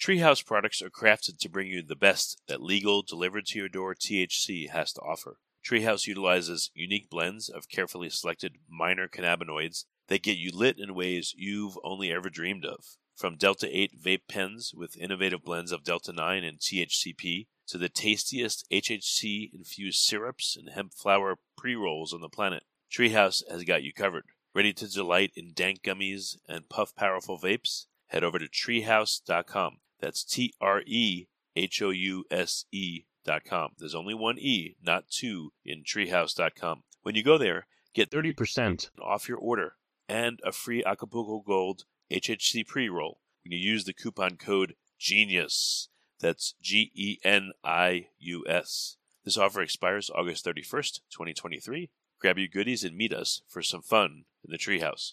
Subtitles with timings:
[0.00, 3.68] TRĒ House products are crafted to bring you the best that legal, delivered to your
[3.68, 5.36] door THC has to offer.
[5.62, 10.94] TRĒ House utilizes unique blends of carefully selected minor cannabinoids that get you lit in
[10.94, 12.96] ways you've only ever dreamed of.
[13.14, 17.90] From Delta 8 vape pens with innovative blends of Delta 9 and THCP to the
[17.90, 23.64] tastiest HHC infused syrups and hemp flower pre rolls on the planet, TRĒ House has
[23.64, 24.24] got you covered.
[24.54, 27.84] Ready to delight in dank gummies and puff powerful vapes?
[28.06, 29.76] Head over to TREHouse.com.
[30.00, 31.26] That's T R E
[31.56, 33.70] H O U S E dot com.
[33.78, 36.82] There's only one E, not two, in TRĒ House dot com.
[37.02, 39.74] When you go there, get 30% off your order
[40.08, 45.88] and a free Acapulco Gold HHC pre roll when you use the coupon code GENIUS.
[46.20, 48.96] That's G E N I U S.
[49.24, 51.90] This offer expires August 31st, 2023.
[52.20, 55.12] Grab your goodies and meet us for some fun in the treehouse.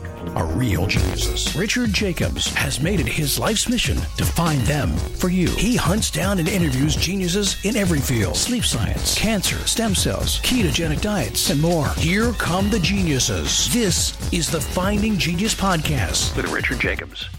[0.29, 1.55] are real geniuses.
[1.55, 5.49] Richard Jacobs has made it his life's mission to find them for you.
[5.49, 11.01] He hunts down and interviews geniuses in every field sleep science, cancer, stem cells, ketogenic
[11.01, 11.89] diets, and more.
[11.95, 13.71] Here come the geniuses.
[13.73, 17.29] This is the Finding Genius Podcast with Richard Jacobs.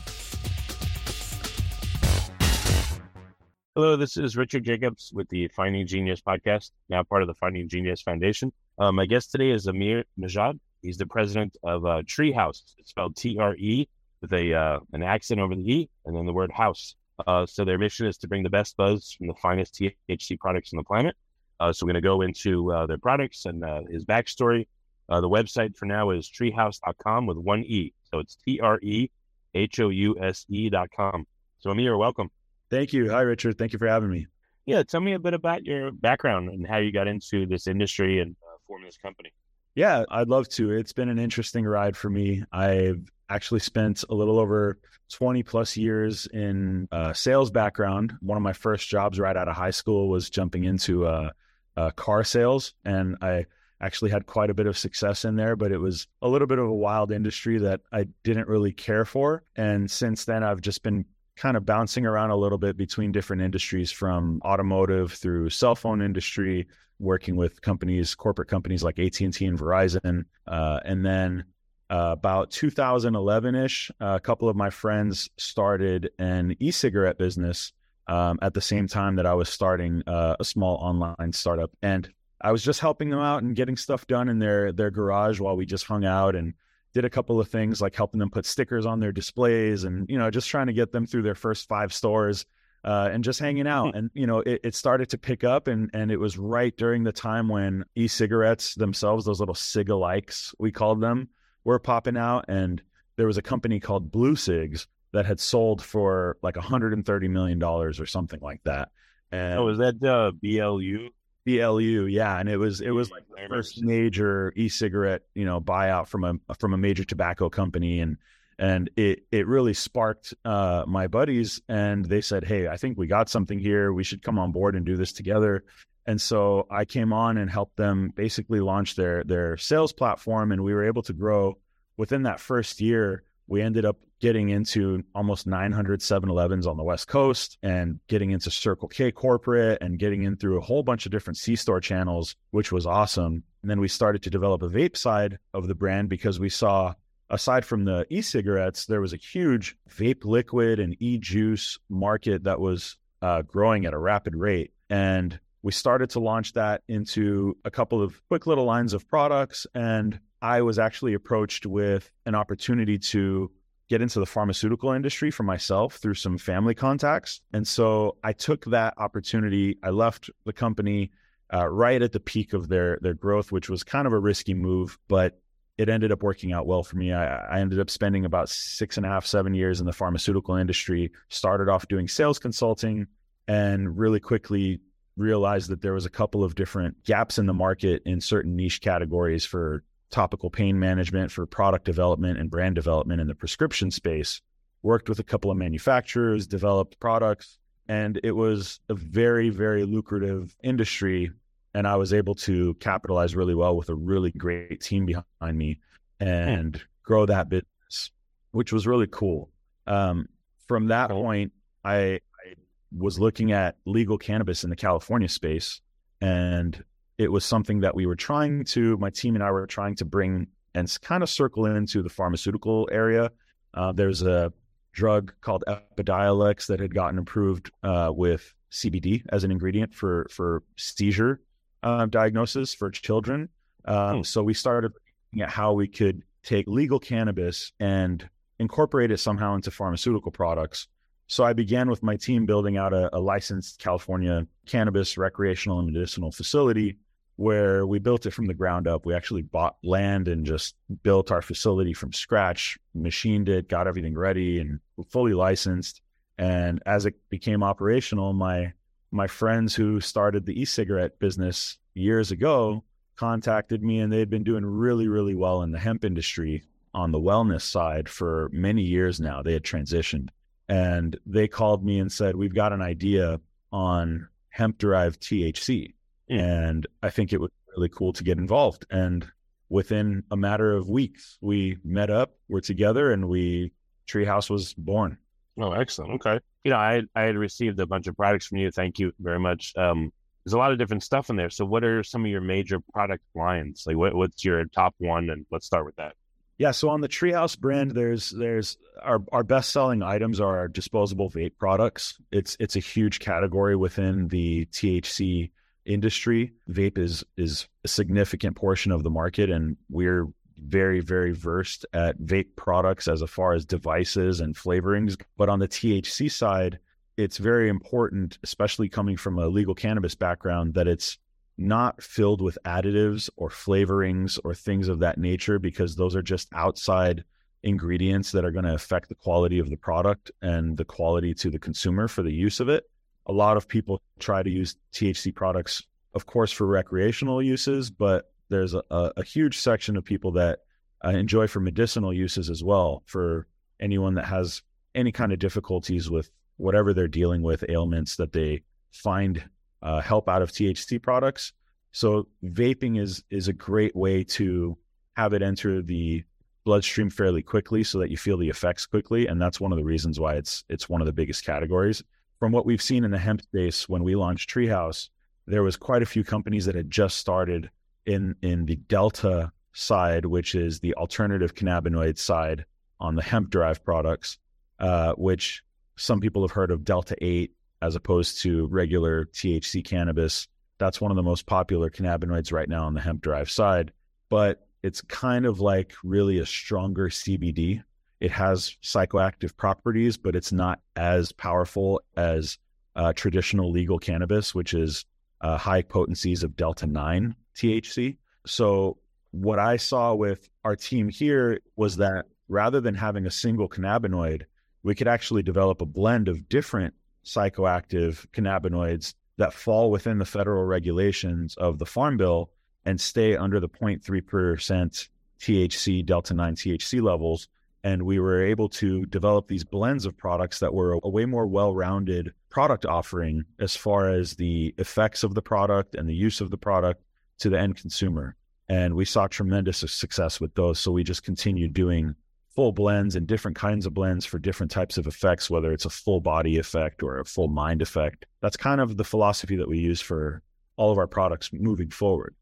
[3.75, 7.71] Hello, this is Richard Jacobs with the Finding Genius podcast, now part of the Finding
[7.71, 8.53] Genius Foundation.
[8.79, 10.61] Um, my guest today is Amir Nezhad.
[10.83, 12.65] He's the president of uh, TRĒ House.
[12.79, 13.89] It's spelled T R E
[14.21, 16.97] with a uh, an accent over the E and then the word house.
[17.27, 20.73] Uh, so their mission is to bring the best buzz from the finest THC products
[20.73, 21.15] on the planet.
[21.61, 24.67] Uh, so we're going to go into uh, their products and uh, his backstory.
[25.09, 27.93] Uh, the website for now is TREHouse.com with one E.
[28.11, 29.11] So it's T R E
[29.55, 31.27] H O U S E.com.
[31.61, 32.31] So Amir, welcome.
[32.71, 33.11] Thank you.
[33.11, 33.59] Hi, Richard.
[33.59, 34.27] Thank you for having me.
[34.67, 38.21] Yeah, tell me a bit about your background and how you got into this industry
[38.21, 38.37] and
[38.67, 39.33] forming this company.
[39.75, 40.71] Yeah, I'd love to.
[40.71, 42.43] It's been an interesting ride for me.
[42.53, 44.79] I've actually spent a little over
[45.11, 48.13] 20 plus years in a sales background.
[48.21, 51.31] One of my first jobs right out of high school was jumping into uh,
[51.77, 53.47] uh, car sales, and I
[53.81, 56.59] actually had quite a bit of success in there, but it was a little bit
[56.59, 59.43] of a wild industry that I didn't really care for.
[59.57, 61.07] And since then, I've just been
[61.43, 66.01] kind of bouncing around a little bit between different industries from automotive through cell phone
[66.01, 66.69] industry
[67.01, 71.45] working with companies, corporate companies like AT and Verizon, uh, and then
[71.91, 77.73] uh, about 2011 ish, a couple of my friends started an e-cigarette business
[78.07, 82.09] um, at the same time that I was starting uh, a small online startup, and
[82.41, 85.57] I was just helping them out and getting stuff done in their their garage while
[85.57, 86.55] we just hung out and
[86.95, 90.19] did a couple of things like helping them put stickers on their displays and you
[90.19, 92.45] know just trying to get them through their first five stores
[92.85, 93.95] uh, and just hanging out.
[93.95, 97.05] And you know, it, it, started to pick up, and and it was right during
[97.05, 101.29] the time when e-cigarettes themselves, those little cigalikes we called them,
[101.65, 102.83] were popping out, and
[103.17, 108.01] there was a company called Blue Cigs that had sold for like 130 million dollars
[108.01, 108.89] or something like that.
[109.31, 111.11] And oh, was that uh, BLU?
[111.45, 116.09] BLU, yeah, and it was it was like the first major e-cigarette, you know, buyout
[116.09, 118.17] from a from a major tobacco company, and
[118.59, 123.07] and it it really sparked uh, my buddies and they said hey i think we
[123.07, 123.93] got something here.
[123.93, 125.65] We should come on board and do this together.
[126.07, 130.63] And so i came on and helped them basically launch their their sales platform and
[130.63, 131.59] we were able to grow.
[131.97, 137.09] Within that first year we ended up getting into almost 900 7-elevens on the west
[137.09, 141.13] coast and getting into circle k corporate and getting in through a whole bunch of
[141.13, 145.39] different c-store channels which was awesome and then we started to develop a vape side
[145.53, 146.95] of the brand because we saw
[147.33, 152.99] aside from the e-cigarettes, there was a huge vape liquid and e-juice market that was
[153.23, 154.73] uh, growing at a rapid rate.
[154.91, 159.67] And we started to launch that into a couple of quick little lines of products.
[159.75, 163.51] And I was actually approached with an opportunity to
[163.89, 167.41] get into the pharmaceutical industry for myself through some family contacts.
[167.53, 169.79] And so I took that opportunity.
[169.83, 171.11] I left the company
[171.53, 174.55] uh, right at the peak of their their growth, which was kind of a risky
[174.55, 175.39] move, but
[175.79, 177.13] it ended up working out well for me.
[177.13, 180.55] I, I, ended up spending about six and a half, seven years in the pharmaceutical
[180.55, 181.11] industry.
[181.29, 183.07] Started off doing sales consulting
[183.49, 184.81] and really quickly
[185.17, 188.81] realized that there was a couple of different gaps in the market in certain niche
[188.81, 194.41] categories for topical pain management, for product development and brand development in the prescription space.
[194.83, 200.55] Worked with a couple of manufacturers, developed products, and it was a very, very lucrative
[200.63, 201.31] industry
[201.75, 205.81] and I was able to capitalize really well with a really great team behind me
[206.21, 208.11] and grow that business,
[208.51, 209.51] which was really cool.
[209.87, 210.29] Um,
[210.69, 211.23] from that Cool.
[211.23, 211.53] point,
[211.85, 212.55] I, I
[212.97, 215.81] was looking at legal cannabis in the California space,
[216.21, 216.85] and
[217.23, 218.97] it was something that we were trying to.
[218.99, 222.89] My team and I were trying to bring and kind of circle into the pharmaceutical
[222.91, 223.31] area.
[223.75, 224.53] Uh, there's a
[224.93, 230.63] drug called Epidiolex that had gotten approved uh, with CBD as an ingredient for for
[230.77, 231.41] seizure
[231.83, 233.49] uh, diagnosis for children.
[233.85, 234.23] Um, Hmm.
[234.23, 234.93] So we started
[235.33, 238.29] looking at how we could take legal cannabis and
[238.59, 240.89] incorporate it somehow into pharmaceutical products.
[241.27, 245.91] So I began with my team building out a, a licensed California cannabis recreational and
[245.91, 246.99] medicinal facility
[247.37, 249.07] where we built it from the ground up.
[249.07, 254.17] We actually bought land and just built our facility from scratch, machined it, got everything
[254.17, 256.03] ready and fully licensed.
[256.39, 258.73] And as it became operational, my
[259.11, 262.83] my friends who started the e-cigarette business years ago
[263.17, 266.63] contacted me and they had been doing really, really well in the hemp industry
[266.95, 269.43] on the wellness side for many years now.
[269.43, 270.31] They had transitioned
[270.69, 273.41] and they called me and said, We've got an idea
[273.73, 275.93] on hemp derived THC.
[276.33, 278.87] And I think it would be really cool to get involved.
[278.91, 279.27] And
[279.69, 283.73] within a matter of weeks, we met up, we're together, and we
[284.09, 285.19] TRĒ House was born.
[285.59, 286.13] Oh, excellent.
[286.15, 286.41] Okay.
[286.65, 288.71] You know, I I had received a bunch of products from you.
[288.71, 289.75] Thank you very much.
[289.77, 290.13] Um,
[290.45, 291.51] there's a lot of different stuff in there.
[291.51, 293.85] So, what are some of your major product lines?
[293.87, 295.29] Like, what what's your top one?
[295.29, 296.15] And let's start with that.
[296.59, 300.59] Yeah, so on the TRĒ House brand, there's there's our our best selling items are
[300.59, 302.19] our disposable vape products.
[302.31, 305.51] It's it's a huge category within the THC
[305.85, 306.53] industry.
[306.71, 310.27] Vape is is a significant portion of the market, and we're
[310.59, 315.21] very very versed at vape products as far as devices and flavorings.
[315.37, 316.79] But on the THC side,
[317.17, 321.19] it's very important, especially coming from a legal cannabis background, that it's
[321.59, 326.49] not filled with additives or flavorings or things of that nature because those are just
[326.55, 327.25] outside
[327.63, 331.51] ingredients that are going to affect the quality of the product and the quality to
[331.51, 332.85] the consumer for the use of it.
[333.27, 335.83] A lot of people try to use THC products,
[336.15, 340.61] of course, for recreational uses, but there's a, a, huge section of people that
[341.05, 343.03] uh, enjoy for medicinal uses as well.
[343.07, 343.47] For
[343.81, 344.63] anyone that has
[344.95, 349.43] any kind of difficulties with whatever they're dealing with, ailments that they find
[349.83, 351.53] uh, help out of THC products.
[351.93, 354.77] So vaping is is a great way to
[355.17, 356.25] have it enter the
[356.65, 359.85] bloodstream fairly quickly, so that you feel the effects quickly, and that's one of the
[359.85, 362.03] reasons why it's it's one of the biggest categories.
[362.43, 365.11] From what we've seen in the hemp space, when we launched TRĒ House,
[365.47, 367.71] there was quite a few companies that had just started
[368.05, 372.65] in in the Delta side, which is the alternative cannabinoid side
[372.99, 374.39] on the hemp derived products,
[374.81, 375.63] uh, which
[375.95, 380.49] some people have heard of Delta Eight as opposed to regular THC cannabis.
[380.79, 383.93] That's one of the most popular cannabinoids right now on the hemp derived side,
[384.31, 387.85] but it's kind of like really a stronger CBD.
[388.23, 392.57] It has psychoactive properties, but it's not as powerful as
[392.95, 395.05] uh, traditional legal cannabis, which is
[395.41, 398.17] uh, high potencies of Delta 9 THC.
[398.47, 398.99] So,
[399.33, 404.43] what I saw with our team here was that rather than having a single cannabinoid,
[404.85, 410.63] we could actually develop a blend of different psychoactive cannabinoids that fall within the federal
[410.63, 412.51] regulations of the Farm Bill
[412.85, 415.09] and stay under the 0.3%
[415.41, 417.49] THC, Delta 9 THC levels.
[417.85, 421.47] And we were able to develop these blends of products that were a way more
[421.47, 426.41] well rounded product offering as far as the effects of the product and the use
[426.41, 427.03] of the product
[427.39, 428.37] to the end consumer.
[428.69, 430.79] And we saw tremendous success with those.
[430.79, 432.15] So we just continued doing
[432.55, 435.91] full blends and different kinds of blends for different types of effects, whether it's a
[435.91, 438.27] full body effect or a full mind effect.
[438.41, 440.43] That's kind of the philosophy that we use for
[440.77, 442.35] all of our products moving forward.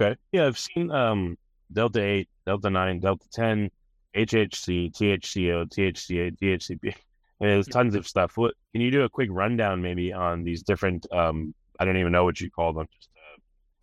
[0.00, 0.16] Okay.
[0.30, 1.36] Yeah, I've seen um,
[1.72, 3.70] Delta 8, Delta 9, Delta 10,
[4.16, 6.94] HHC, THCO, THCA, THCP.
[7.40, 8.36] And there's tons of stuff.
[8.36, 12.10] What can you do a quick rundown maybe on these different um I don't even
[12.10, 13.10] know what you call them, just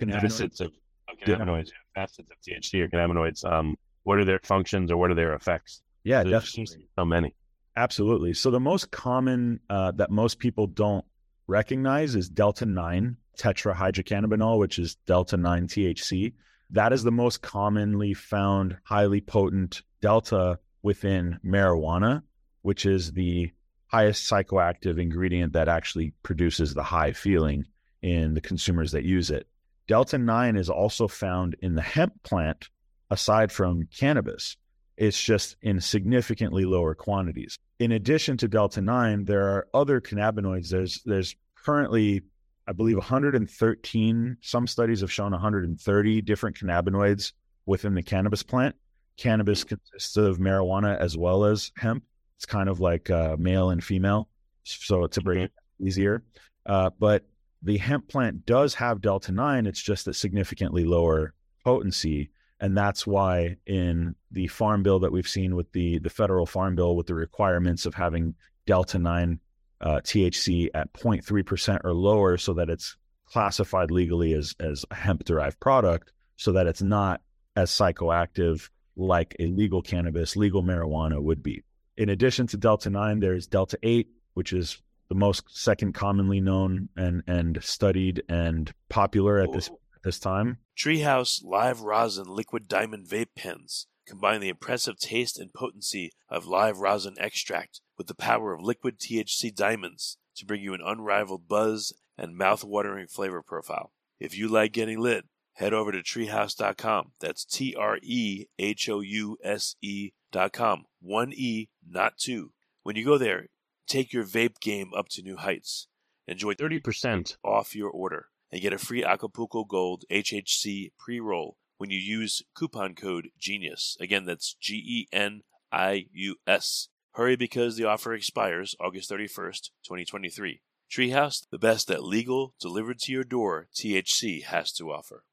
[0.01, 0.73] uh, facets of,
[1.07, 3.49] of cannabinoids, yeah, facets of THC or cannabinoids.
[3.49, 5.81] Um what are their functions or what are their effects?
[6.03, 6.49] Yeah, There definitely.
[6.49, 7.33] seems to be so many.
[7.77, 8.33] Absolutely.
[8.33, 11.03] So the most common uh, that most people don't
[11.47, 16.33] recognize is delta 9 tetrahydrocannabinol, which is delta 9 THC.
[16.69, 22.21] That is the most commonly found highly potent delta within marijuana,
[22.61, 23.51] which is the
[23.87, 27.65] highest psychoactive ingredient that actually produces the high feeling
[28.03, 29.47] in the consumers that use it.
[29.87, 32.69] Delta 9 is also found in the hemp plant
[33.09, 34.57] aside from cannabis.
[34.95, 37.57] It's just in significantly lower quantities.
[37.79, 40.69] In addition to delta 9, there are other cannabinoids.
[40.69, 42.21] There's there's currently
[42.67, 47.33] I believe 113 some studies have shown 130 different cannabinoids
[47.65, 48.75] within the cannabis plant.
[49.17, 52.03] Cannabis consists of marijuana as well as hemp.
[52.37, 54.27] It's kind of like uh, male and female,
[54.63, 56.23] so to bring it easier.
[56.65, 57.23] Uh, but
[57.61, 59.65] the hemp plant does have delta nine.
[59.65, 62.29] It's just at significantly lower potency,
[62.59, 66.75] and that's why in the farm bill that we've seen with the the federal farm
[66.75, 69.39] bill with the requirements of having delta nine
[69.81, 74.95] uh, THC at 0.3 percent or lower, so that it's classified legally as as a
[74.95, 77.21] hemp derived product, so that it's not
[77.55, 81.63] as psychoactive like a legal cannabis, legal marijuana would be.
[81.97, 86.89] In addition to delta nine, there's delta eight, which is the most second commonly known
[86.95, 90.57] and and studied and popular at this at this time.
[90.77, 96.45] TRĒ House live rosin liquid diamond vape pens combine the impressive taste and potency of
[96.45, 101.47] live rosin extract with the power of liquid THC diamonds to bring you an unrivaled
[101.47, 103.91] buzz and mouth-watering flavor profile.
[104.19, 105.25] If you like getting lit,
[105.55, 107.11] head over to TREHouse.com.
[107.19, 110.85] That's T R E H O U S E.com.
[111.01, 112.51] One E, not two.
[112.83, 113.47] When you go there,
[113.87, 115.87] take your vape game up to new heights.
[116.27, 121.89] Enjoy 30% off your order and get a free Acapulco Gold HHC pre roll when
[121.89, 123.97] you use coupon code GENIUS.
[123.99, 126.89] Again, that's G E N I U S.
[127.13, 130.61] Hurry because the offer expires August 31st, 2023.
[130.91, 135.23] TRĒ House, the best that legal, delivered to your door THC has to offer.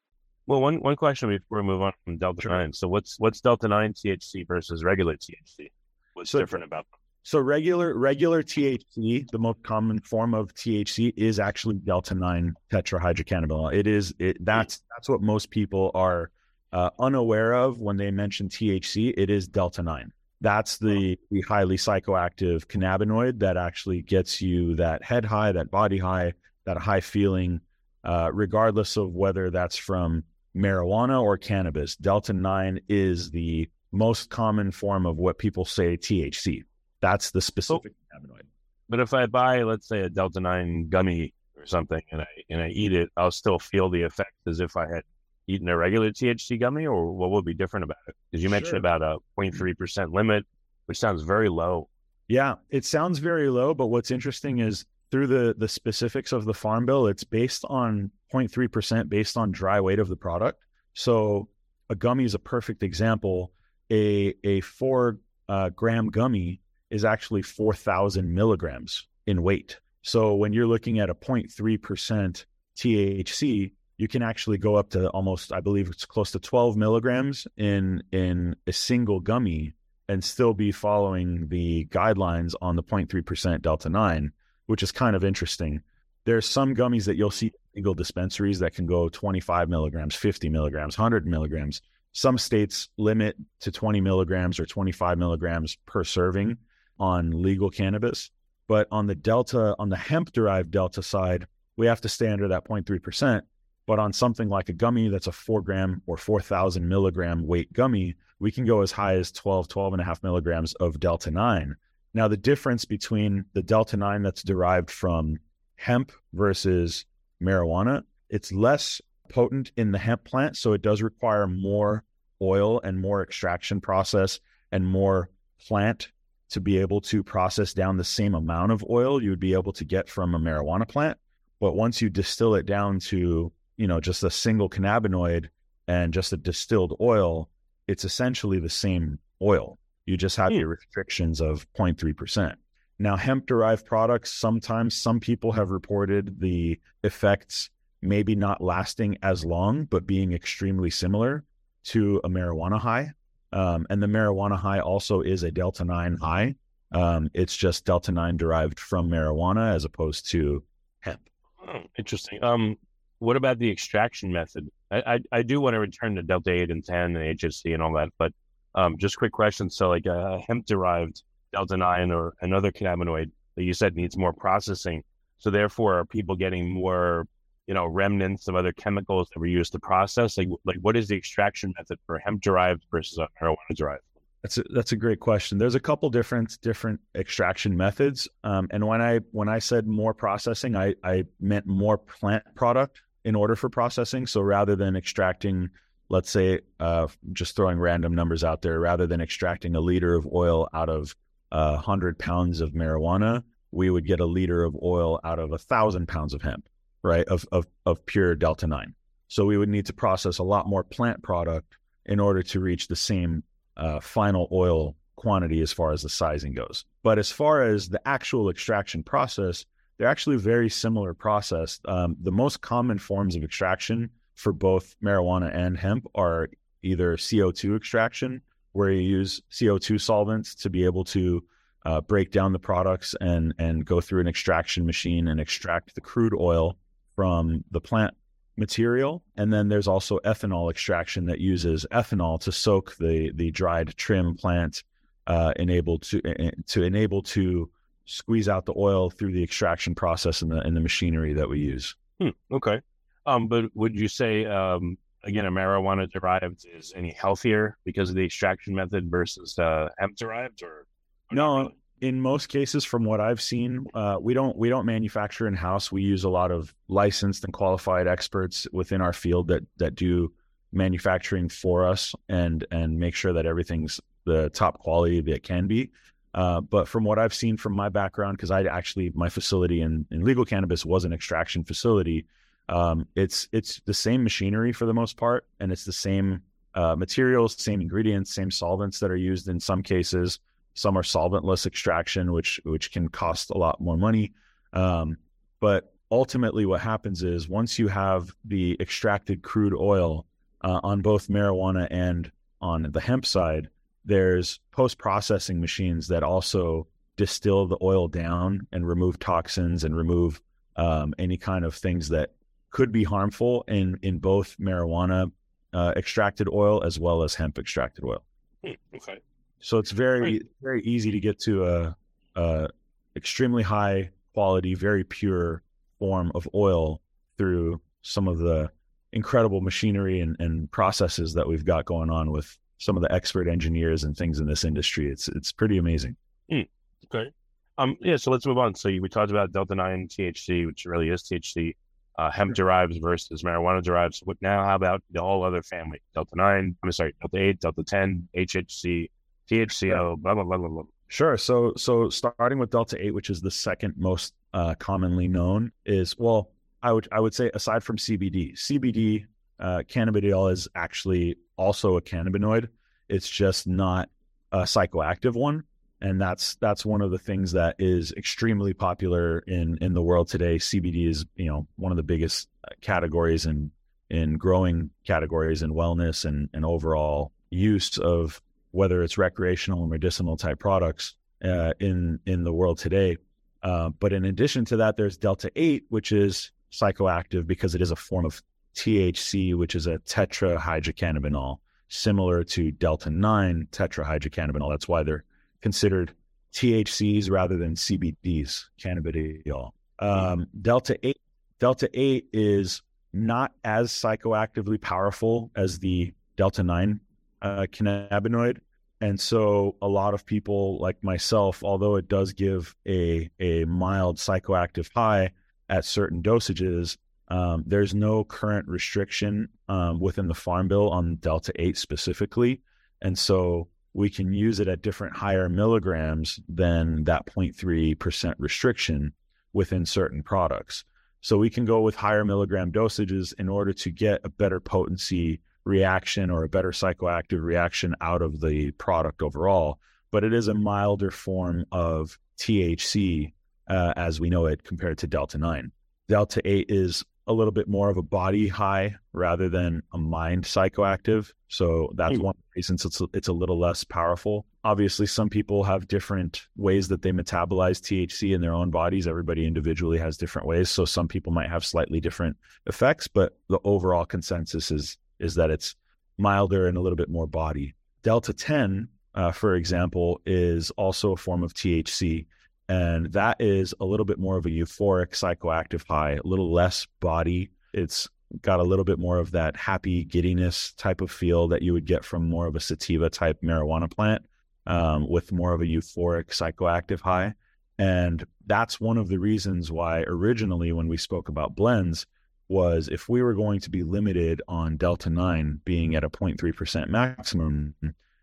[0.46, 2.72] Well, one one question before we move on from Delta Nine.
[2.72, 5.70] So, what's what's Delta Nine THC versus regular THC?
[6.14, 6.98] What's So- different about them?
[7.24, 13.72] So regular regular THC, the most common form of THC, is actually delta nine tetrahydrocannabinol.
[13.72, 16.30] It is it that's that's what most people are
[16.72, 19.14] uh, unaware of when they mention THC.
[19.16, 20.10] It is delta nine.
[20.40, 25.98] That's the the highly psychoactive cannabinoid that actually gets you that head high, that body
[25.98, 26.32] high,
[26.64, 27.60] that high feeling,
[28.02, 30.24] uh, regardless of whether that's from
[30.56, 31.96] marijuana or cannabis.
[31.96, 36.64] Delta nine is the most common form of what people say THC.
[37.00, 37.40] That's the oh.
[37.40, 38.46] specific cannabinoid.
[38.88, 42.60] But if I buy, let's say, a Delta Nine gummy or something, and I and
[42.60, 45.02] I eat it, I'll still feel the effect as if I had
[45.46, 46.86] eaten a regular THC gummy.
[46.86, 48.14] Or what would be different about it?
[48.30, 48.78] Because you mentioned Sure.
[48.78, 50.44] about a 0.3 percent limit,
[50.86, 51.88] which sounds very low.
[52.28, 56.54] Yeah, it sounds very low, but what's interesting is through the the specifics of the
[56.54, 60.64] farm bill, it's based on 0.3% based on dry weight of the product.
[60.94, 61.48] So
[61.90, 63.52] a gummy is a perfect example.
[63.90, 69.78] A a four uh, gram gummy is actually 4,000 milligrams in weight.
[70.02, 72.44] So when you're looking at a 0.3%
[72.76, 77.46] THC, you can actually go up to almost, I believe it's close to 12 milligrams
[77.58, 79.74] in in a single gummy
[80.08, 84.32] and still be following the guidelines on the 0.3% delta 9
[84.72, 85.82] which is kind of interesting.
[86.24, 90.48] There's some gummies that you'll see in legal dispensaries that can go 25 milligrams 50
[90.48, 91.82] milligrams 100 milligrams.
[92.12, 97.02] Some states limit to 20 milligrams or 25 milligrams per serving mm-hmm.
[97.02, 98.30] on legal cannabis.
[98.66, 102.48] But on the delta on the hemp derived delta side we have to stay under
[102.48, 103.42] that 0.3%
[103.86, 108.14] but on something like a gummy that's a four gram or 4,000 milligram weight gummy,
[108.38, 111.76] we can go as high as 12, 12 and a half milligrams of Delta 9.
[112.14, 115.38] Now, the difference between the Delta 9 that's derived from
[115.76, 117.06] hemp versus
[117.42, 119.00] marijuana, it's less
[119.30, 120.56] potent in the hemp plant.
[120.56, 122.04] So it does require more
[122.40, 124.40] oil and more extraction process
[124.70, 125.30] and more
[125.66, 126.10] plant
[126.50, 129.72] to be able to process down the same amount of oil you would be able
[129.72, 131.16] to get from a marijuana plant.
[131.60, 135.48] But once you distill it down to you know just a single cannabinoid
[135.88, 137.48] and just a distilled oil
[137.88, 140.58] it's essentially the same oil you just have Hmm.
[140.58, 142.54] your restrictions of 0.3%
[142.98, 149.44] now hemp derived products sometimes some people have reported the effects maybe not lasting as
[149.44, 151.44] long but being extremely similar
[151.84, 153.10] to a marijuana high
[153.52, 156.54] um, and the marijuana high also is a delta 9 high
[156.92, 160.62] um, it's just delta 9 derived from marijuana as opposed to
[161.00, 161.20] hemp
[161.66, 162.42] Oh, interesting.
[162.42, 162.76] Um,
[163.20, 164.68] what about the extraction method?
[164.90, 167.80] I, I, I do want to return to Delta 8 and 10 and HSC and
[167.80, 168.32] all that, but
[168.74, 169.70] um, just quick question.
[169.70, 174.32] So, like a hemp derived Delta 9 or another cannabinoid that you said needs more
[174.32, 175.02] processing.
[175.38, 177.26] So, therefore, are people getting more,
[177.66, 180.38] you know, remnants of other chemicals that were used to process?
[180.38, 184.02] Like, like what is the extraction method for hemp derived versus a marijuana derived?
[184.42, 185.58] That's a, that's a great question.
[185.58, 190.12] There's a couple different different extraction methods, um, and when I when I said more
[190.12, 194.26] processing, I I meant more plant product in order for processing.
[194.26, 195.70] So rather than extracting,
[196.12, 200.28] let's say, uh, just throwing random numbers out there, rather than extracting a liter of
[200.30, 201.16] oil out of
[201.50, 205.58] a hundred pounds of marijuana, we would get a liter of oil out of a
[205.58, 206.68] thousand pounds of hemp,
[207.02, 207.26] right?
[207.28, 208.94] Of of of pure delta nine.
[209.28, 212.88] So we would need to process a lot more plant product in order to reach
[212.88, 213.42] the same
[213.78, 216.84] uh, final oil quantity as far as the sizing goes.
[217.02, 219.64] But as far as the actual extraction process,
[219.96, 221.80] they're actually very similar process.
[221.86, 226.48] Um, the most common forms of extraction for both marijuana and hemp are
[226.82, 231.42] either CO2 extraction, where you use CO2 solvents to be able to
[231.84, 236.00] uh, break down the products and and go through an extraction machine and extract the
[236.00, 236.76] crude oil
[237.16, 238.14] from the plant
[238.56, 239.22] material.
[239.36, 244.36] And then there's also ethanol extraction that uses ethanol to soak the the dried trim
[244.36, 244.84] plant,
[245.26, 246.20] uh, enable to
[246.68, 247.70] to enable to
[248.04, 251.60] squeeze out the oil through the extraction process in the in the machinery that we
[251.60, 251.96] use.
[252.20, 252.80] Hmm, okay.
[253.26, 258.16] Um, but would you say um, again a marijuana derived is any healthier because of
[258.16, 260.86] the extraction method versus uh, hemp derived or
[261.30, 261.72] no?
[262.00, 265.92] In most cases, from what I've seen, uh, we don't we don't manufacture in house.
[265.92, 270.32] We use a lot of licensed and qualified experts within our field that that do
[270.72, 275.66] manufacturing for us and and make sure that everything's the top quality that it can
[275.68, 275.90] be.
[276.34, 280.06] Uh, but from what I've seen from my background, because I actually my facility in,
[280.10, 282.26] in legal cannabis was an extraction facility,
[282.68, 286.42] um, it's it's the same machinery for the most part, and it's the same
[286.74, 290.38] uh, materials, same ingredients, same solvents that are used in some cases.
[290.74, 294.32] Some are solventless extraction, which which can cost a lot more money.
[294.72, 295.18] Um,
[295.60, 300.26] but ultimately, what happens is once you have the extracted crude oil
[300.62, 303.68] uh, on both marijuana and on the hemp side,
[304.04, 310.40] there's post processing machines that also distill the oil down and remove toxins and remove
[310.76, 312.30] um, any kind of things that
[312.72, 315.30] could be harmful in in both marijuana
[315.72, 318.22] uh, extracted oil as well as hemp extracted oil.
[318.64, 319.18] Hmm, okay.
[319.60, 321.96] So it's very very easy to get to a,
[322.34, 322.68] a
[323.14, 325.62] extremely high quality, very pure
[325.98, 327.00] form of oil
[327.38, 328.70] through some of the
[329.12, 333.46] incredible machinery and, and processes that we've got going on with some of the expert
[333.46, 335.08] engineers and things in this industry.
[335.08, 336.16] It's it's pretty amazing.
[336.50, 336.62] Hmm,
[337.06, 337.30] okay.
[337.78, 337.96] Um.
[338.00, 338.16] Yeah.
[338.16, 338.74] So let's move on.
[338.74, 341.74] So we talked about delta nine THC, which really is THC.
[342.18, 344.14] Uh, hemp derived versus marijuana derived.
[344.14, 346.02] So now, how about the whole other family?
[346.14, 346.76] Delta nine.
[346.82, 349.08] I'm sorry, delta eight, delta ten, HHC,
[349.50, 350.82] THCO, blah, blah, blah, blah, blah.
[351.08, 351.36] Sure.
[351.36, 356.16] So, so starting with Delta 8, which is the second most uh, commonly known, is
[356.18, 356.50] well,
[356.82, 359.26] I would I would say aside from CBD, CBD
[359.60, 362.68] uh, cannabidiol is actually also a cannabinoid.
[363.10, 364.08] It's just not
[364.52, 365.64] a psychoactive one,
[366.02, 370.28] and that's that's one of the things that is extremely popular in in the world
[370.28, 370.56] today.
[370.56, 373.70] CBD is you know one of the biggest uh, categories in
[374.10, 380.36] in growing categories in wellness and and overall use of whether it's recreational and medicinal
[380.36, 383.16] type products uh, in in the world today.
[383.62, 387.92] Uh, but in addition to that, there's delta eight, which is psychoactive because it is
[387.92, 388.42] a form of
[388.74, 394.70] THC, which is a tetrahydrocannabinol, similar to delta nine tetrahydrocannabinol.
[394.70, 395.24] That's why they're
[395.62, 396.12] considered
[396.52, 399.70] THCs rather than CBDs, cannabidiol.
[399.98, 401.20] Um, delta eight,
[401.58, 407.00] delta eight is not as psychoactively powerful as the delta nine
[407.40, 408.58] uh, cannabinoid.
[409.00, 414.18] And so a lot of people like myself, although it does give a, a mild
[414.18, 415.30] psychoactive high
[415.68, 416.98] at certain dosages,
[417.28, 422.60] um, there's no current restriction um, within the Farm Bill on Delta 8 specifically.
[423.00, 429.12] And so we can use it at different higher milligrams than that 0.3% restriction
[429.52, 430.84] within certain products.
[431.20, 435.40] So we can go with higher milligram dosages in order to get a better potency
[435.64, 439.78] reaction or a better psychoactive reaction out of the product overall.
[440.10, 443.32] But it is a milder form of THC
[443.68, 445.70] uh, as we know it compared to Delta 9.
[446.08, 450.44] Delta 8 is a little bit more of a body high rather than a mind
[450.44, 451.32] psychoactive.
[451.48, 452.22] So that's mm.
[452.22, 454.46] one reason it's it's a little less powerful.
[454.64, 459.06] Obviously, some people have different ways that they metabolize THC in their own bodies.
[459.06, 460.70] Everybody individually has different ways.
[460.70, 465.50] So some people might have slightly different effects, but the overall consensus is is that
[465.50, 465.76] it's
[466.18, 467.74] milder and a little bit more body.
[468.02, 472.26] Delta 10, uh, for example, is also a form of THC.
[472.72, 476.86] And that is a little bit more of a euphoric psychoactive high, a little less
[477.00, 477.50] body.
[477.74, 478.08] It's
[478.40, 481.84] got a little bit more of that happy giddiness type of feel that you would
[481.84, 484.24] get from more of a sativa type marijuana plant
[484.66, 487.34] um, with more of a euphoric psychoactive high.
[487.78, 492.06] And that's one of the reasons why originally, when we spoke about blends,
[492.48, 496.88] was if we were going to be limited on delta 9 being at a 0.3%
[496.88, 497.74] maximum,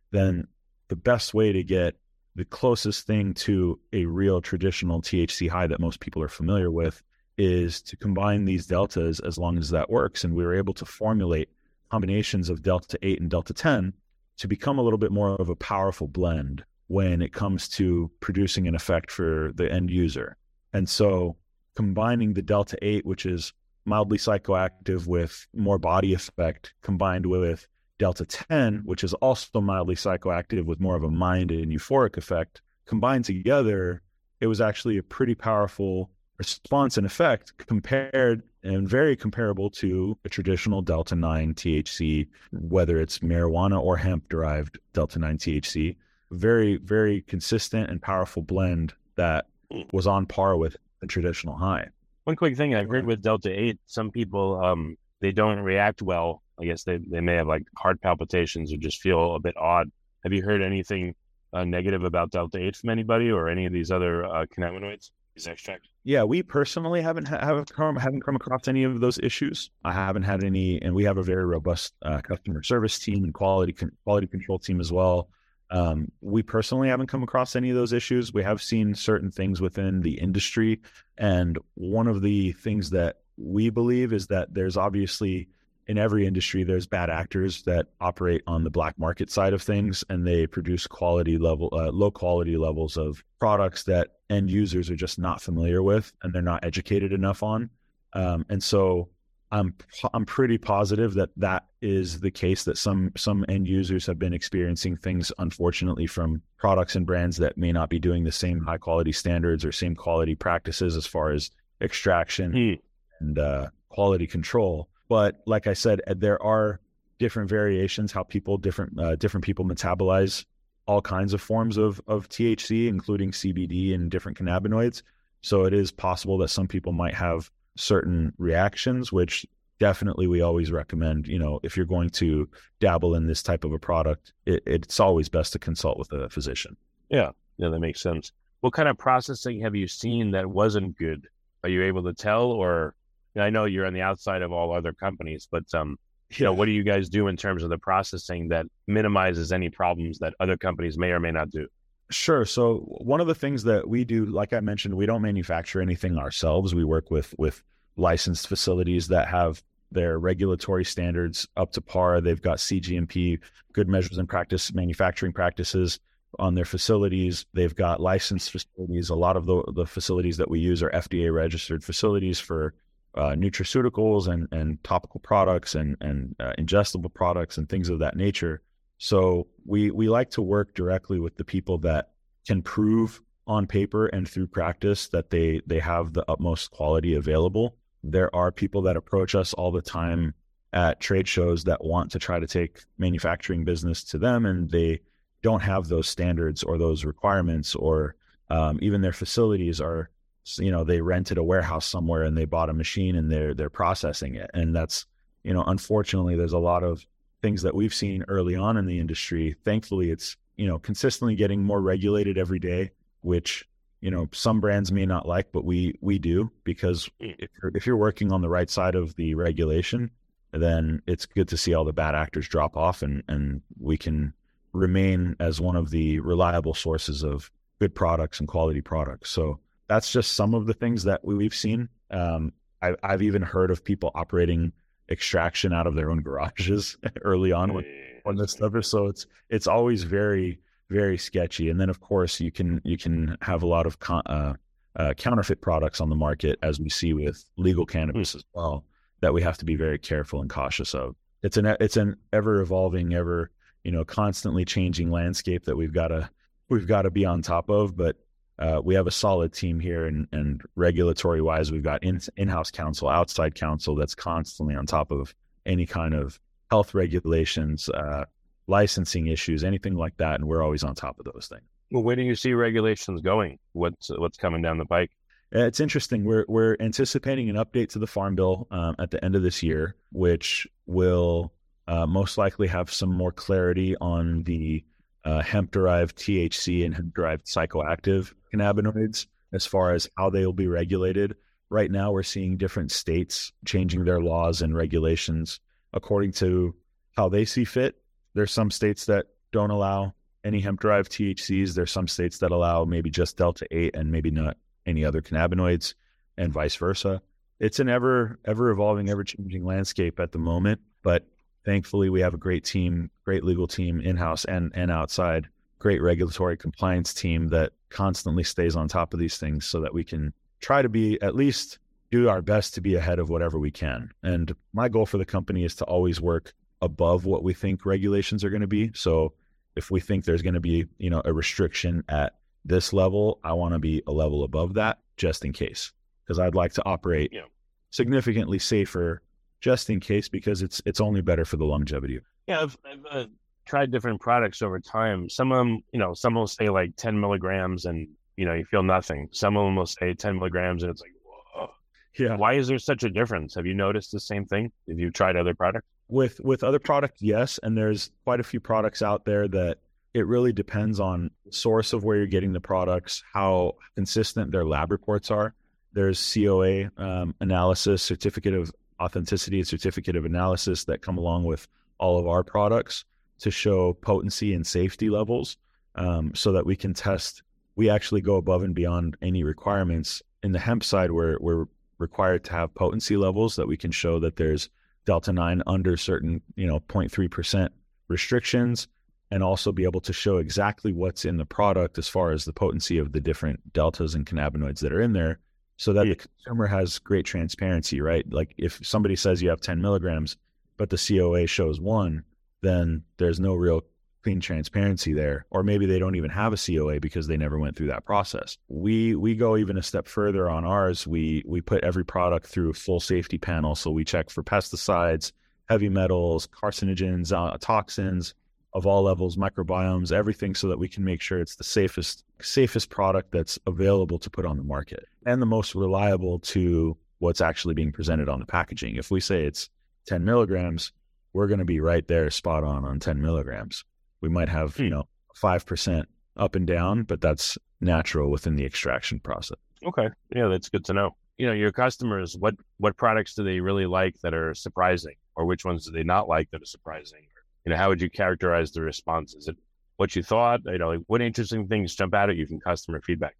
[0.10, 0.48] then
[0.88, 1.98] the best way to get
[2.40, 7.04] the closest thing to a real traditional THC high that most people are familiar with
[7.38, 10.24] is to combine these deltas as long as that works.
[10.24, 11.50] And we were able to formulate
[11.92, 13.92] combinations of delta 8 and delta 10
[14.38, 18.70] to become a little bit more of a powerful blend when it comes to producing
[18.70, 20.38] an effect for the end user.
[20.72, 21.36] And so
[21.76, 23.52] combining the Delta 8, which is
[23.84, 27.68] mildly psychoactive with more body effect, combined with
[28.00, 32.62] Delta 10, which is also mildly psychoactive with more of a mind and euphoric effect,
[32.86, 34.02] combined together,
[34.40, 40.30] it was actually a pretty powerful response and effect compared and very comparable to a
[40.30, 45.96] traditional Delta 9 THC, whether it's marijuana or hemp derived Delta 9 THC.
[46.32, 49.48] Very, very consistent and powerful blend that
[49.92, 51.90] was on par with the traditional high.
[52.24, 56.42] One quick thing I've heard with Delta 8, some people, um, they don't react well.
[56.60, 59.92] I guess they, they may have like heart palpitations or just feel a bit odd.
[60.24, 61.16] Have you heard anything
[61.54, 65.48] uh, negative about Delta 8 from anybody or any of these other uh, cannabinoids, these
[65.48, 65.90] extracts?
[66.04, 69.72] Yeah, we personally haven't haven't come, haven't come across any of those issues.
[69.84, 73.34] I haven't had any, and we have a very robust uh, customer service team and
[73.34, 75.30] quality quality control team as well.
[75.72, 78.34] Um, we personally haven't come across any of those issues.
[78.34, 80.82] We have seen certain things within the industry,
[81.18, 85.48] and one of the things that we believe is that there's obviously
[85.90, 90.04] in every industry there's bad actors that operate on the black market side of things
[90.10, 94.96] and they produce quality level uh, low quality levels of products that end users are
[94.96, 97.70] just not familiar with and they're not educated enough on
[98.14, 99.10] um, and so
[99.52, 99.74] i'm
[100.14, 104.34] i'm pretty positive that that is the case that some some end users have been
[104.34, 108.78] experiencing things unfortunately from products and brands that may not be doing the same high
[108.78, 111.50] quality standards or same quality practices as far as
[111.82, 112.80] extraction mm.
[113.22, 116.80] and uh, quality control but like I said, uh, there are
[117.18, 120.46] different variations how people different uh, different people metabolize
[120.86, 125.02] all kinds of forms of of THC, including CBD and different cannabinoids.
[125.42, 129.46] So it is possible that some people might have certain reactions, which
[129.80, 131.28] definitely we always recommend.
[131.28, 132.48] You know, if you're going to
[132.80, 136.30] dabble in this type of a product, it, it's always best to consult with a
[136.30, 136.78] physician.
[137.10, 138.32] Yeah, yeah, that makes sense.
[138.62, 141.28] What kind of processing have you seen that wasn't good?
[141.64, 142.94] Are you able to tell, or
[143.42, 145.98] I know you're on the outside of all other companies, but um,
[146.32, 149.70] you know, what do you guys do in terms of the processing that minimizes any
[149.70, 151.68] problems that other companies may or may not do?
[152.12, 152.46] Sure.
[152.46, 156.18] So one of the things that we do, like I mentioned, we don't manufacture anything
[156.18, 156.74] ourselves.
[156.74, 157.64] We work with with
[157.98, 162.22] licensed facilities that have their regulatory standards up to par.
[162.22, 163.40] They've got CGMP,
[163.74, 166.00] good measures and practice manufacturing practices
[166.38, 167.46] on their facilities.
[167.54, 169.10] They've got licensed facilities.
[169.10, 172.76] A lot of the, the facilities that we use are FDA registered facilities for
[173.16, 178.16] uh, nutraceuticals and, and topical products and, and uh, ingestible products and things of that
[178.16, 178.62] nature.
[178.98, 182.12] So we we like to work directly with the people that
[182.46, 187.76] can prove on paper and through practice that they they have the utmost quality available.
[188.04, 190.34] There are people that approach us all the time
[190.74, 195.00] at trade shows that want to try to take manufacturing business to them, and they
[195.42, 198.16] don't have those standards or those requirements, or
[198.50, 200.10] um, even their facilities are
[200.58, 203.70] you know they rented a warehouse somewhere and they bought a machine and they're they're
[203.70, 204.50] processing it.
[204.54, 205.06] And that's
[205.44, 207.06] you know unfortunately there's a lot of
[207.42, 209.56] things that we've seen early on in the industry.
[209.64, 213.68] Thankfully it's you know consistently getting more regulated every day which
[214.02, 217.36] you know some brands may not like but we we do because mm.
[217.40, 220.10] if you're, if you're working on the right side of the regulation
[220.52, 224.34] then it's good to see all the bad actors drop off and and we can
[224.74, 229.30] remain as one of the reliable sources of good products and quality products.
[229.30, 231.90] So that's just some of the things that we've seen.
[232.12, 234.72] Um, I, have even heard of people operating
[235.10, 237.86] extraction out of their own garages early on when,
[238.24, 238.88] when this stuff is.
[238.88, 241.70] So it's it's always very very sketchy.
[241.70, 244.54] And then of course you can you can have a lot of con- uh,
[244.96, 248.86] uh, counterfeit products on the market as we see with legal cannabis as well
[249.22, 251.16] that we have to be very careful and cautious of.
[251.42, 253.52] It's an it's an ever evolving, ever
[253.84, 256.30] you know constantly changing landscape that we've got to
[256.70, 257.98] we've got to be on top of.
[257.98, 258.18] But
[258.60, 262.72] uh, we have a solid team here and, and regulatory wise we've got in, in-house
[262.72, 265.34] counsel outside counsel that's constantly on top of
[265.66, 268.26] any kind of health regulations uh,
[268.68, 271.64] licensing issues anything like that and we're always on top of those things.
[271.92, 273.58] Well where do you see regulations going?
[273.74, 275.12] What's what's coming down the pike?
[275.56, 276.26] Uh, it's interesting.
[276.26, 279.64] We're, we're anticipating an update to the farm bill um, at the end of this
[279.64, 281.54] year which will
[281.88, 284.84] uh, most likely have some more clarity on the
[285.26, 290.54] uh, hemp derived THC and hemp derived psychoactive cannabinoids as far as how they will
[290.54, 291.36] be regulated.
[291.70, 295.60] Right now, we're seeing different states changing their laws and regulations
[295.94, 296.76] according to
[297.16, 297.96] how they see fit.
[298.34, 301.74] There's some states that don't allow any hemp derived THCs.
[301.74, 305.94] There's some states that allow maybe just Delta 8 and maybe not any other cannabinoids,
[306.38, 307.22] and vice versa.
[307.60, 310.80] It's an ever ever evolving, ever changing landscape at the moment.
[311.04, 311.28] But
[311.66, 315.48] thankfully, we have a great team, great legal team in house and and outside
[315.80, 320.04] great regulatory compliance team that constantly stays on top of these things so that we
[320.04, 321.80] can try to be at least
[322.12, 324.10] do our best to be ahead of whatever we can.
[324.24, 328.44] And my goal for the company is to always work above what we think regulations
[328.44, 328.92] are going to be.
[328.94, 329.34] So
[329.76, 333.54] if we think there's going to be, you know, a restriction at this level, I
[333.54, 335.94] want to be a level above that just in case
[336.26, 337.44] because I'd like to operate Yeah.
[337.92, 339.22] significantly safer
[339.60, 342.20] just in case because it's it's only better for the longevity.
[342.48, 343.26] Yeah, I've, I've uh,
[343.66, 345.30] tried different products over time.
[345.30, 348.66] Some of them, you know, some will say like 10 milligrams and, you know, you
[348.66, 349.30] feel nothing.
[349.32, 351.70] Some of them will say 10 milligrams and it's like, whoa.
[352.18, 352.36] Yeah.
[352.38, 353.54] Why is there such a difference?
[353.54, 354.72] Have you noticed the same thing?
[354.88, 355.86] Have you tried other products?
[356.10, 359.78] with with other products yes and there's quite a few products out there that
[360.14, 364.66] it really depends on the source of where you're getting the products how consistent their
[364.66, 365.54] lab reports are
[365.94, 371.68] there's coa um, analysis certificate of authenticity and certificate of analysis that come along with
[372.00, 373.06] all of our products
[373.40, 375.58] to show potency and safety levels
[375.96, 377.44] um, so that we can test
[377.76, 381.66] we actually go above and beyond any requirements in the hemp side where we're
[381.98, 384.70] required to have potency levels that we can show that there's
[385.06, 387.70] delta 9 under certain you know 0.3%
[388.08, 388.88] restrictions
[389.32, 392.54] and also be able to show exactly what's in the product as far as the
[392.54, 395.40] potency of the different deltas and cannabinoids that are in there
[395.80, 398.32] so that the consumer has great transparency right?
[398.32, 400.38] Like if somebody says you have 10 milligrams
[400.78, 402.24] but the coa shows one
[402.62, 403.84] then there's no real
[404.24, 405.46] clean transparency there.
[405.50, 408.58] Or maybe they don't even have a coa because they never went through that process.
[408.68, 411.08] We we go even a step further on ours.
[411.08, 413.76] We we put every product through a full safety panel.
[413.76, 415.32] So we check for pesticides
[415.70, 418.34] heavy metals carcinogens uh, toxins
[418.74, 422.90] of all levels microbiomes everything so that we can make sure it's the safest safest
[422.90, 427.74] product that's available to put on the market and the most reliable to what's actually
[427.74, 429.70] being presented on the packaging if we say it's
[430.08, 430.92] 10 milligrams
[431.34, 433.84] we're going to be right there spot on on 10 milligrams
[434.22, 434.92] we might have you Hmm.
[434.92, 435.04] know
[435.42, 436.04] 5%
[436.38, 440.10] up and down but that's natural within the extraction process Okay.
[440.36, 441.16] Yeah, that's good to know.
[441.38, 445.16] You know, your customers, what what products do they really like that are surprising?
[445.38, 447.22] Or which ones do they not like that are surprising?
[447.66, 449.36] You know, how would you characterize the response?
[449.36, 449.58] Is it
[449.98, 450.62] what you thought?
[450.66, 453.36] You know, like what interesting things jump out at you from customer feedback?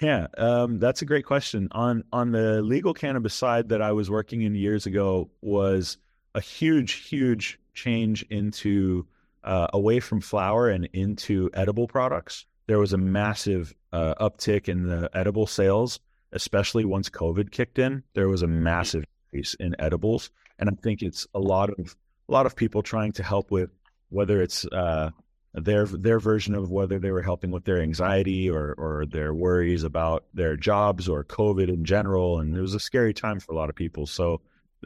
[0.00, 1.68] Yeah, um, that's a great question.
[1.72, 5.98] On on the legal cannabis side that I was working in years ago was
[6.34, 9.06] a huge, huge change into
[9.42, 12.46] uh, away from flower and into edible products.
[12.66, 15.98] There was a massive uh, uptick in the edible sales,
[16.32, 18.02] especially once COVID kicked in.
[18.14, 21.96] There was a massive increase in edibles, and I think it's a lot of
[22.30, 23.70] a lot of people trying to help with
[24.08, 25.10] whether it's uh,
[25.52, 29.82] their their version of whether they were helping with their anxiety or or their worries
[29.82, 32.38] about their jobs or COVID in general.
[32.38, 34.06] And it was a scary time for a lot of people.
[34.06, 34.40] So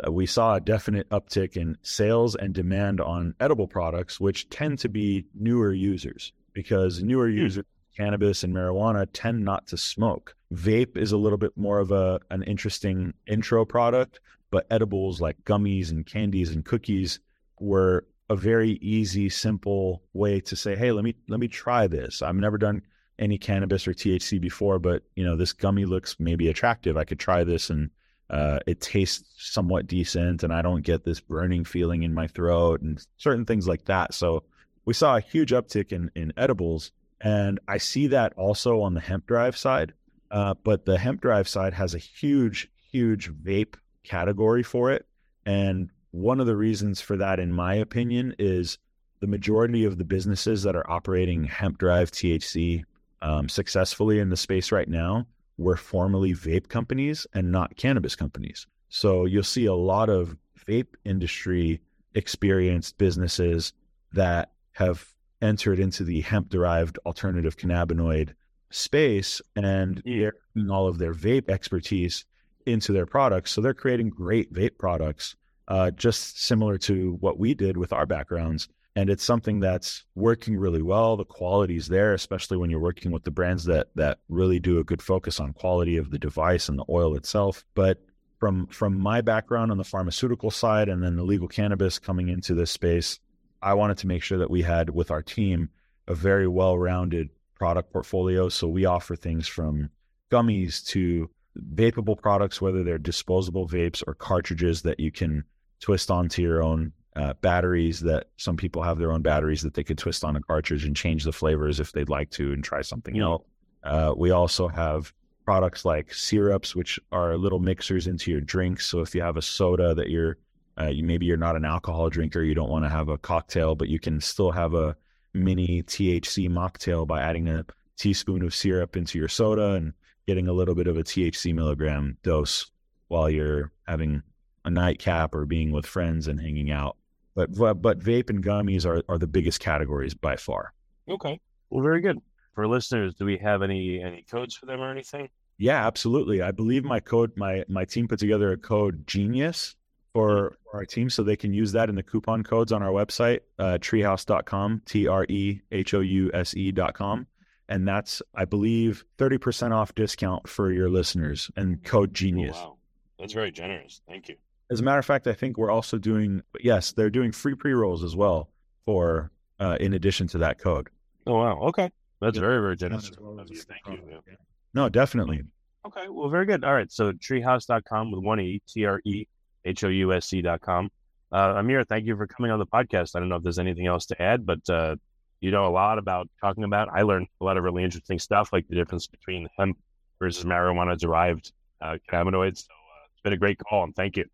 [0.07, 4.79] uh, we saw a definite uptick in sales and demand on edible products, which tend
[4.81, 7.65] to be newer users because newer users
[7.97, 10.35] cannabis and marijuana tend not to smoke.
[10.53, 14.19] Vape is a little bit more of a an interesting intro product,
[14.51, 17.21] but edibles like gummies and candies and cookies
[17.61, 22.23] were a very easy, simple way to say, "Hey, let me let me try this.
[22.23, 22.83] I've never done
[23.19, 26.97] any cannabis or THC before, but you know this gummy looks maybe attractive.
[26.97, 27.91] I could try this, and
[28.31, 32.81] uh, it tastes somewhat decent, and I don't get this burning feeling in my throat,
[32.81, 34.15] and certain things like that.
[34.15, 34.45] So
[34.85, 39.01] we saw a huge uptick in in edibles, and I see that also on the
[39.01, 39.93] hemp drive side.
[40.31, 45.07] Uh, but the hemp drive side has a huge, huge vape category for it,
[45.47, 48.79] and one of the reasons for that, in my opinion, is
[49.19, 52.85] the majority of the businesses that are operating hemp drive THC
[53.21, 55.27] um, successfully in the space right now
[55.59, 58.65] were formerly vape companies and not cannabis companies.
[58.91, 60.37] So you'll see a lot of
[60.69, 61.81] vape industry
[62.15, 63.73] experienced businesses
[64.13, 65.05] that have
[65.43, 68.35] entered into the hemp derived alternative cannabinoid
[68.71, 72.25] space and they're putting all of their vape expertise
[72.67, 73.51] into their products.
[73.51, 75.35] So they're creating great vape products
[75.69, 78.69] uh, just similar to what we did with our backgrounds.
[78.97, 81.17] And it's something that's working really well.
[81.17, 84.85] The quality's there, especially when you're working with the brands that that really do a
[84.85, 87.65] good focus on quality of the device and the oil itself.
[87.75, 88.05] But
[88.39, 92.55] from from my background on the pharmaceutical side and then the legal cannabis coming into
[92.55, 93.19] this space,
[93.61, 95.71] I wanted to make sure that we had with our team
[96.07, 98.49] a very well-rounded product portfolio.
[98.49, 99.91] So we offer things from
[100.31, 101.31] gummies to
[101.75, 105.45] vapable products, whether they're disposable vapes or cartridges that you can
[105.85, 108.01] twist onto your own uh, batteries.
[108.01, 110.97] That some people have their own batteries that they could twist on a cartridge and
[110.97, 113.45] change the flavors if they'd like to and try something else.
[113.83, 115.13] Uh, we also have
[115.45, 118.87] products like syrups, which are little mixers into your drinks.
[118.87, 120.39] So if you have a soda that you're
[120.81, 123.75] uh, you maybe you're not an alcohol drinker, you don't want to have a cocktail,
[123.75, 124.97] but you can still have a
[125.35, 127.65] mini THC mocktail by adding a
[127.99, 129.93] teaspoon of syrup into your soda and
[130.27, 132.71] getting a little bit of a THC milligram dose
[133.09, 134.23] while you're having
[134.65, 136.97] a nightcap or being with friends and hanging out.
[137.35, 140.73] But but, but vape and gummies are, are the biggest categories by far.
[141.09, 141.41] Okay.
[141.71, 142.21] Well, very good.
[142.55, 145.29] For listeners, do we have any any codes for them or anything?
[145.59, 146.43] Yeah, absolutely.
[146.43, 149.75] I believe my code my my team put together a code genius
[150.15, 152.91] for, for our team so they can use that in the coupon codes on our
[152.91, 157.27] website, uh, trehouse.com, T R E H O U S E.com.
[157.69, 162.57] And that's, I believe, 30% off discount for your listeners and code genius.
[162.59, 162.77] Oh, wow.
[163.19, 164.03] That's very generous.
[164.07, 164.37] Thank you.
[164.71, 167.73] As a matter of fact, I think we're also doing, yes, they're doing free pre
[167.73, 168.51] rolls as well
[168.87, 170.89] for, uh, in addition to that code.
[171.27, 171.59] Oh, wow.
[171.69, 171.91] Okay.
[172.21, 173.11] That's very, very generous.
[173.11, 174.21] Thank you.
[174.27, 174.35] Yeah.
[174.73, 175.43] No, definitely.
[175.87, 176.09] Okay.
[176.09, 176.65] Well, very good.
[176.65, 176.91] All right.
[176.91, 179.27] So trehouse.com with one E, T R E
[179.65, 180.91] H O U S C.com.
[181.33, 183.17] Uh, Amir, thank you for coming on the podcast.
[183.17, 184.97] I don't know if there's anything else to add, but uh,
[185.41, 186.89] you know a lot about talking about.
[186.89, 189.77] I learned a lot of really interesting stuff, like the difference between hemp
[190.21, 192.59] versus marijuana derived uh, cannabinoids.
[192.59, 194.25] So uh, it's been a great call, and thank you.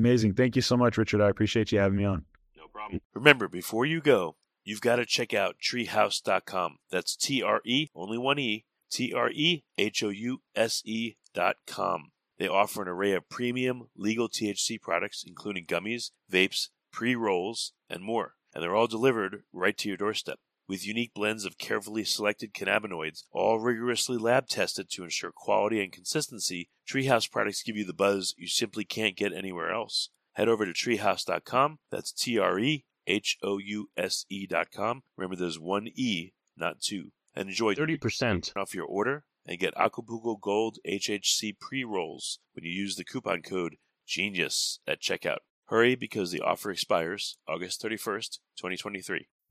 [0.00, 0.32] Amazing.
[0.32, 1.20] Thank you so much, Richard.
[1.20, 2.24] I appreciate you having me on.
[2.56, 3.02] No problem.
[3.12, 6.76] Remember, before you go, you've got to check out trehouse.com.
[6.90, 11.16] That's T R E, only one E, T R E H O U S E
[11.34, 12.12] dot com.
[12.38, 18.02] They offer an array of premium legal THC products, including gummies, vapes, pre rolls, and
[18.02, 18.36] more.
[18.54, 20.38] And they're all delivered right to your doorstep.
[20.70, 25.90] With unique blends of carefully selected cannabinoids, all rigorously lab tested to ensure quality and
[25.90, 30.10] consistency, TRĒ House products give you the buzz you simply can't get anywhere else.
[30.34, 31.80] Head over to trehouse.com.
[31.90, 35.02] That's T R E H O U S E.com.
[35.16, 37.10] Remember, there's one E, not two.
[37.34, 42.70] And enjoy 30% off your order and get Acapulco Gold HHC pre rolls when you
[42.70, 43.74] use the coupon code
[44.06, 45.38] GENIUS at checkout.
[45.64, 49.26] Hurry because the offer expires August 31st, 2023.